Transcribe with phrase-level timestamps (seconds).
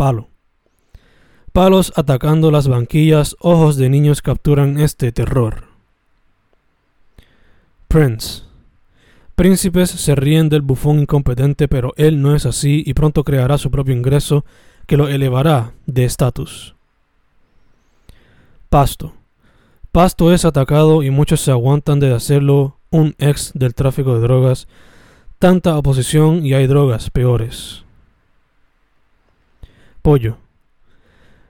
[0.00, 0.30] palo.
[1.52, 5.64] Palos atacando las banquillas, ojos de niños capturan este terror.
[7.86, 8.44] Prince.
[9.34, 13.70] Príncipes se ríen del bufón incompetente, pero él no es así y pronto creará su
[13.70, 14.46] propio ingreso
[14.86, 16.74] que lo elevará de estatus.
[18.70, 19.12] Pasto.
[19.92, 24.66] Pasto es atacado y muchos se aguantan de hacerlo un ex del tráfico de drogas.
[25.38, 27.84] Tanta oposición y hay drogas peores.
[30.02, 30.38] Pollo.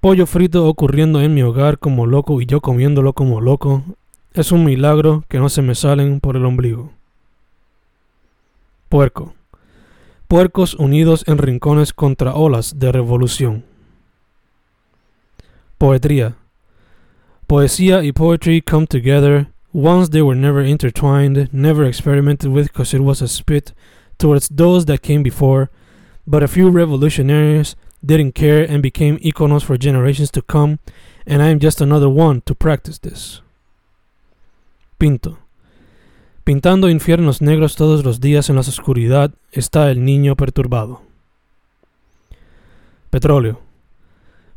[0.00, 3.84] Pollo frito ocurriendo en mi hogar como loco y yo comiéndolo como loco.
[4.34, 6.90] Es un milagro que no se me salen por el ombligo.
[8.88, 9.34] Puerco.
[10.26, 13.64] Puercos unidos en rincones contra olas de revolución.
[15.78, 16.34] Poetría.
[17.46, 19.48] Poesía y poetry come together.
[19.72, 23.72] Once they were never intertwined, never experimented with because it was a spit
[24.18, 25.70] towards those that came before,
[26.26, 30.78] but a few revolutionaries didn't care and became iconos for generations to come,
[31.26, 33.42] and I am just another one to practice this.
[34.98, 35.38] Pinto.
[36.44, 41.02] Pintando infiernos negros todos los días en la oscuridad está el niño perturbado.
[43.10, 43.60] Petróleo.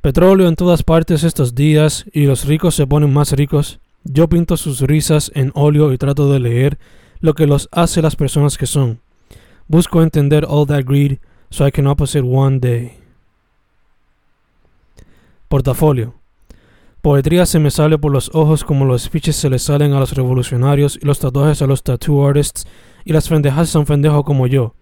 [0.01, 3.79] Petróleo en todas partes estos días y los ricos se ponen más ricos.
[4.03, 6.77] Yo pinto sus risas en óleo y trato de leer
[7.19, 8.99] lo que los hace las personas que son.
[9.67, 11.17] Busco entender all that greed
[11.49, 13.04] so I can opposite one day.
[15.55, 16.15] Portafolio.
[17.01, 20.11] Poetría se me sale por los ojos como los fiches se le salen a los
[20.11, 22.67] revolucionarios y los tatuajes a los tattoo artists
[23.05, 24.73] y las pendejas son pendejos como yo.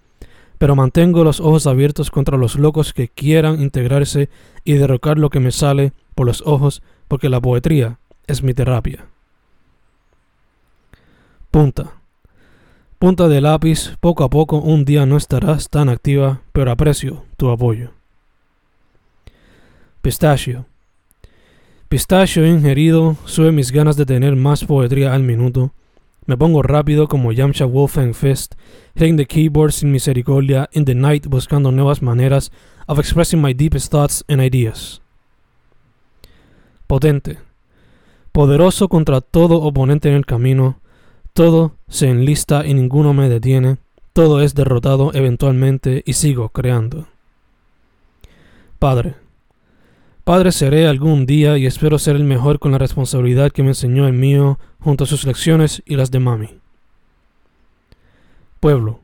[0.57, 4.31] Pero mantengo los ojos abiertos contra los locos que quieran integrarse
[4.63, 9.05] y derrocar lo que me sale por los ojos porque la poetría es mi terapia.
[11.51, 11.91] Punta.
[12.97, 17.51] Punta de lápiz, poco a poco un día no estarás tan activa, pero aprecio tu
[17.51, 17.91] apoyo.
[20.04, 20.66] Pistachio.
[21.88, 25.72] Pistachio ingerido sube mis ganas de tener más poetría al minuto.
[26.26, 28.56] Me pongo rápido como Yamcha Wolfgang Fist,
[28.96, 32.52] hitting the keyboard sin misericordia in the night buscando nuevas maneras
[32.88, 35.02] of expressing my deepest thoughts and ideas.
[36.86, 37.38] Potente.
[38.34, 40.81] Poderoso contra todo oponente en el camino.
[41.31, 43.78] Todo se enlista y ninguno me detiene.
[44.12, 47.08] Todo es derrotado eventualmente y sigo creando.
[48.80, 49.22] Padre.
[50.23, 54.07] Padre seré algún día y espero ser el mejor con la responsabilidad que me enseñó
[54.07, 56.50] el mío junto a sus lecciones y las de mami.
[58.62, 59.01] Pueblo.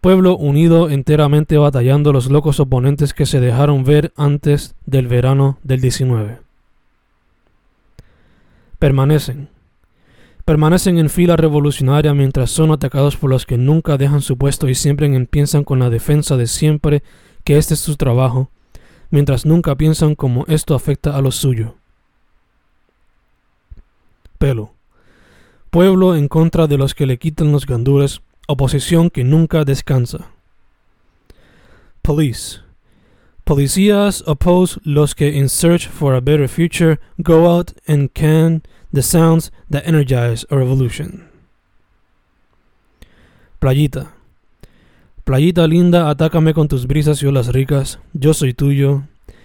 [0.00, 5.80] Pueblo unido enteramente batallando los locos oponentes que se dejaron ver antes del verano del
[5.80, 6.38] 19.
[8.78, 9.48] Permanecen.
[10.44, 14.76] Permanecen en fila revolucionaria mientras son atacados por los que nunca dejan su puesto y
[14.76, 17.02] siempre empiezan con la defensa de siempre
[17.42, 18.50] que este es su trabajo
[19.12, 21.76] mientras nunca piensan cómo esto afecta a lo suyo.
[24.38, 24.72] Pelo.
[25.70, 30.30] Pueblo en contra de los que le quitan los gandules, oposición que nunca descansa.
[32.02, 32.60] Police.
[33.44, 38.62] Policías oppose los que in search for a better future go out and can
[38.92, 41.28] the sounds that energize a revolution.
[43.60, 44.21] Playita.
[45.32, 47.98] Playita linda, atácame con tus brisas y olas ricas.
[48.12, 49.04] Yo soy tuyo.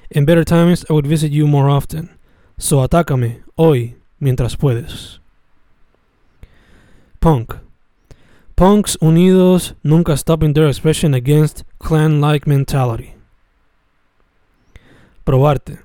[0.09, 2.09] In better times I would visit you more often.
[2.57, 5.21] So atácame hoy mientras puedes.
[7.21, 7.53] Punk.
[8.55, 13.13] Punks unidos nunca stopping their expression against clan-like mentality.
[15.23, 15.79] Probarte.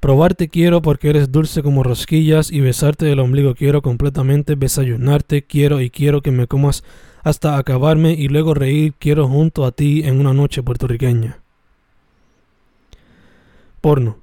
[0.00, 5.82] Probarte quiero porque eres dulce como rosquillas y besarte el ombligo quiero completamente, desayunarte quiero
[5.82, 6.82] y quiero que me comas
[7.22, 11.38] hasta acabarme y luego reír quiero junto a ti en una noche puertorriqueña.
[13.80, 14.18] Porno.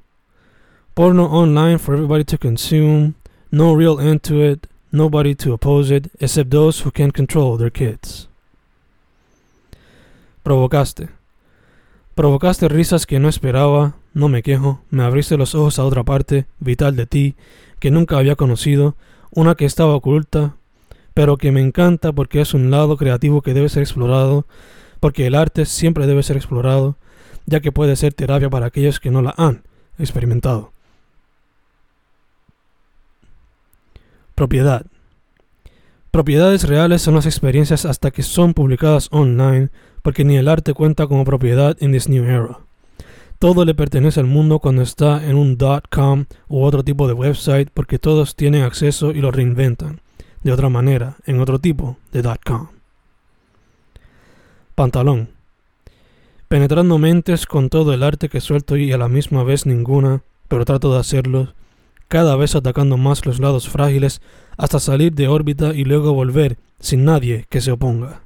[0.94, 3.14] Porno online for everybody to consume,
[3.52, 7.72] no real end to it, nobody to oppose it, except those who can control their
[7.72, 8.28] kids.
[10.44, 11.10] Provocaste.
[12.16, 16.48] Provocaste risas que no esperaba, no me quejo, me abriste los ojos a otra parte,
[16.60, 17.36] vital de ti,
[17.80, 18.96] que nunca había conocido,
[19.32, 20.56] una que estaba oculta,
[21.20, 24.46] pero que me encanta porque es un lado creativo que debe ser explorado,
[25.02, 26.96] porque el arte siempre debe ser explorado,
[27.46, 29.64] ya que puede ser terapia para aquellos que no la han
[29.98, 30.72] experimentado.
[34.34, 34.86] Propiedad.
[36.10, 41.06] Propiedades reales son las experiencias hasta que son publicadas online, porque ni el arte cuenta
[41.08, 42.60] como propiedad en this new era.
[43.40, 45.58] Todo le pertenece al mundo cuando está en un
[45.90, 50.00] .com u otro tipo de website porque todos tienen acceso y lo reinventan
[50.44, 52.70] de otra manera en otro tipo de .com.
[54.76, 55.30] Pantalón.
[56.48, 60.66] penetrando mentes con todo el arte que suelto y a la misma vez ninguna, pero
[60.66, 61.54] trato de hacerlo,
[62.08, 64.22] cada vez atacando más los lados frágiles
[64.58, 68.22] hasta salir de órbita y luego volver sin nadie que se oponga.